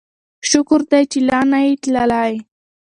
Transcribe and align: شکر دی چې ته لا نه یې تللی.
شکر 0.49 0.81
دی 0.91 1.03
چې 1.11 1.19
ته 1.21 1.25
لا 1.27 1.39
نه 1.51 1.59
یې 1.65 1.73
تللی. 1.83 2.33